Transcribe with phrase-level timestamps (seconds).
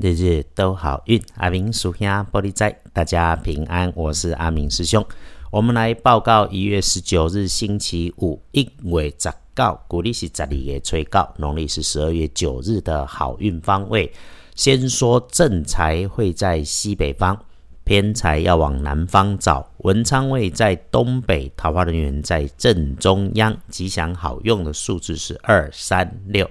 [0.00, 1.20] 日日都好运。
[1.34, 5.04] 阿明属下玻璃仔，大家平安，我是阿明师兄。
[5.50, 14.12] 我们来报告一月十九日星期五，一月十告，古历是十二月催告，农历是十二月九日的好运方位。
[14.54, 17.36] 先说正财会在西北方，
[17.82, 19.68] 偏财要往南方找。
[19.78, 23.56] 文昌位在东北，桃花人员在正中央。
[23.68, 26.48] 吉祥好用的数字是二三六。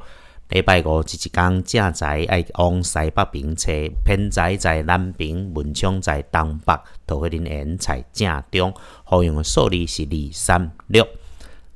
[0.49, 3.69] 礼拜五这一天，正财爱往西北边车，
[4.05, 6.73] 偏财在南边，文昌在东北，
[7.05, 8.73] 都会令人财正中。
[9.03, 11.05] 好用的数字是二三六。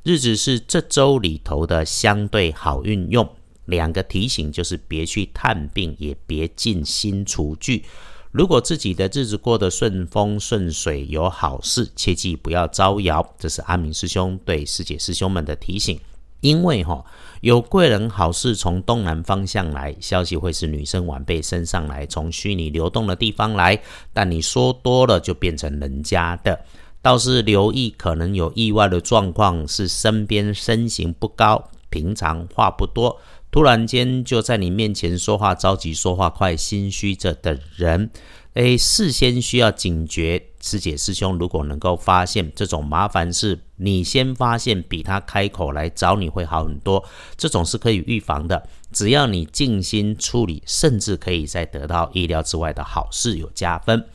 [0.04, 3.28] 日子是这周里头的相对好运用。
[3.66, 7.84] 两个提醒就是别去探病，也别进新厨具。
[8.32, 13.36] 如果自己的日子过得顺风顺水，有好事，切记不要招摇。
[13.38, 16.00] 这是阿明师兄对师姐师兄们的提醒。
[16.42, 17.04] 因为哈
[17.40, 23.82] 有贵人好事从东南方向来，消息会是女生晚辈身上来，从虚拟流动的地方来。
[24.14, 26.60] 但你说多了就变成人家的，
[27.02, 33.20] 倒是留意可能有意外的状况，是身边身形不高，平常话不多。
[33.50, 38.10] 突然间就在你面前说话着急、说话快、心虚着的人，
[38.56, 40.48] 诶，事先需要警觉。
[40.60, 47.04] 师姐师兄如果能够发现这种麻烦事，你先发现，比他开口来找你会好很多。
[47.38, 54.06] 这种是可以预防的，只要你静心处理，甚至可以再得到意料之外的好事，有加分。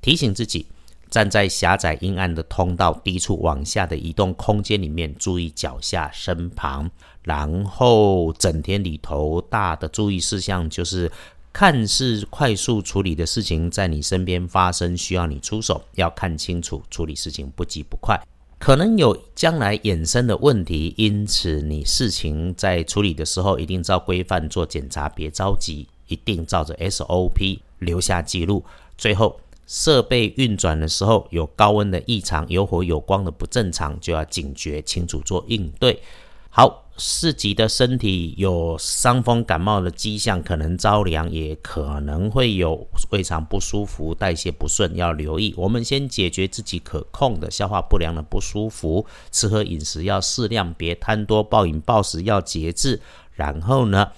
[0.00, 0.66] 提醒自己。
[1.10, 6.88] 站在狭窄阴暗的通道低处往下的移动空间里面，注意脚下身旁，
[7.24, 11.10] 然后整天里头大的注意事项就是，
[11.52, 18.20] 看似快速处理的事情在你身边发生，需要你出手，要看清楚处理事情不急不快，
[18.58, 28.64] 可能有将来衍生的问题，因此你事情在处理的时候一定照规范做检查，别着急，一定照着 SOP 留下记录，
[28.96, 29.40] 最后。
[29.72, 36.02] 设备运转的时候有高温的异常，有火有光的不正常，就要警觉清楚做应对。
[36.48, 45.54] 好，自己的身体有伤风感冒的迹象，可能着凉，也可能会有胃肠不舒服、代谢不顺，要留意。
[45.56, 53.00] 我们先解决自己可控的消化不良的不舒服，吃喝饮食要适量，别贪多，暴饮暴食要节制。
[53.32, 54.12] 然后呢？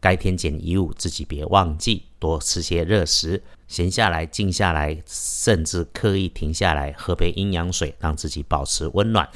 [0.00, 9.26] 该添减衣物，自己别忘记多吃些热食，闲下来、静下来，甚至刻意停下来喝杯阴阳水，让自己保持温暖。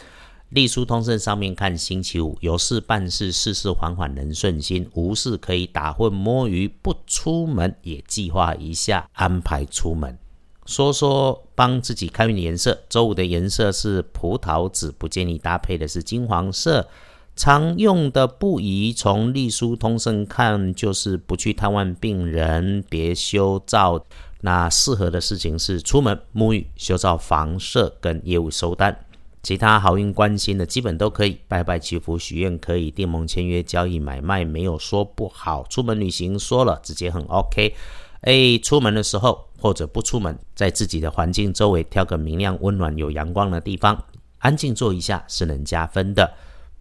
[0.50, 10.18] 隶书通胜上面看星期五有事办事，事事缓缓能顺心；无事可以打混摸鱼，不出门也计划一下安排出门。
[10.64, 16.88] 说说帮自己开运的颜色，周五的颜色是葡萄紫，不建议搭配的是金黄色。
[17.36, 24.02] 常用的不宜，从隶书通胜看，就是不去探望病人，别修造。
[24.40, 29.04] 那适合的事情是出门沐浴、修造房舍跟业务收单。
[29.48, 35.64] 其他好运关心的基本都可以，拜拜祈福许愿可以，订盟签约交易买卖没有说不好。
[35.70, 37.74] 出门旅行说了直接很 OK。
[38.20, 44.04] 哎，出门的时候或者不出门，在自己的环境周围挑个明亮、温暖、有阳光的地方，
[44.40, 46.30] 安静坐一下是能加分的。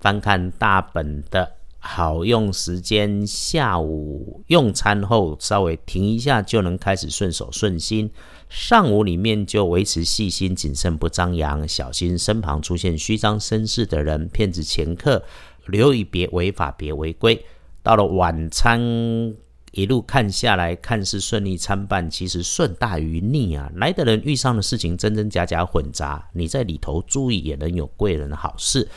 [0.01, 1.49] 翻看大本的
[1.90, 8.12] 好用时间，下午用餐后稍微停一下就能开始顺手顺心。
[8.50, 15.24] 上午里面就维持细心谨慎不张扬，小心身旁出现虚张声势的人、骗子、前客，
[15.68, 17.44] 留意别违法别违规。
[17.81, 18.81] 到了晚餐
[19.72, 23.72] 一路看下来，看似顺利参半，其实顺大于逆啊！
[23.76, 28.88] 来的人遇上的事情真真假假混杂，你在里头注意也能有贵人的好事。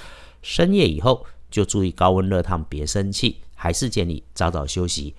[0.42, 3.38] 深夜以后就注意高温热烫，别生气。
[3.54, 5.14] 还是建议早早休息。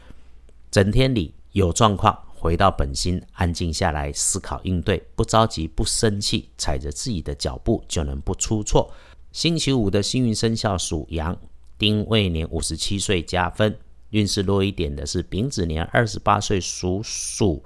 [0.72, 8.92] 整天里有状况，回到本心，安静下来思考应对，不着急，不生气，踩着自己的脚步就能不出错。
[9.32, 11.38] 星期五的幸运生肖属羊，
[11.78, 13.78] 丁未年五十七岁加分。
[14.10, 17.64] 运势弱一点的是丙子年二十八岁属鼠。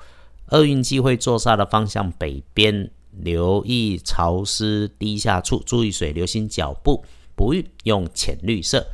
[0.49, 2.91] 厄运机会坐煞的方向北边。
[3.17, 7.05] 留意潮湿低下处，注意水流，心脚步。
[7.35, 8.85] 不运用浅绿色。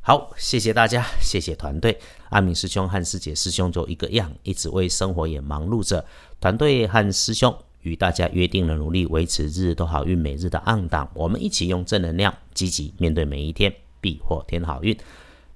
[0.00, 1.98] 好，谢谢大家，谢谢团队。
[2.28, 6.04] 阿明师兄和师姐师兄就一个样，一直为生活也忙碌着。
[6.40, 11.10] 团队和师兄与大家约定了，努力维持日日都好运，每日的暗档。
[11.14, 14.94] 我们一起用正能量，积极面对每一天，必获天好运。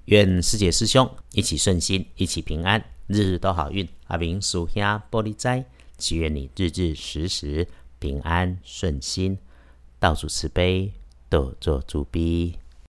[0.05, 3.87] 愿师姐师兄一起顺心，一起平安，日日都好运。
[4.07, 5.63] 阿明属下玻璃斋，
[5.99, 7.67] 祈愿你日日时时。
[7.99, 9.37] 平安顺心，
[9.99, 10.93] 道主慈悲，
[11.29, 12.57] 得做主笔。